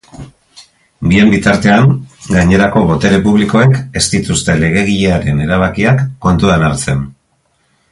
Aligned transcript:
Bien 1.09 1.27
bitartean, 1.33 1.91
gainerako 2.37 2.83
botere 2.87 3.19
publikoek 3.27 3.77
ez 4.01 4.05
dituzte 4.15 4.57
legegilearen 4.65 5.45
erabakiak 5.49 6.03
kontuan 6.27 6.67
hartzen. 6.71 7.07